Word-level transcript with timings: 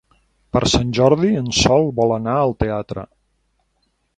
Per 0.55 0.61
Sant 0.71 0.93
Jordi 0.99 1.29
en 1.41 1.51
Sol 1.57 1.85
vol 1.99 2.15
anar 2.17 2.39
al 2.47 2.57
teatre. 2.65 3.05